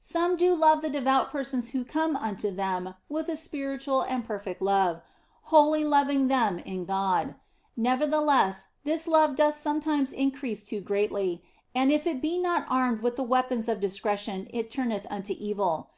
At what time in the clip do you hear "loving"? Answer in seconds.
5.84-6.28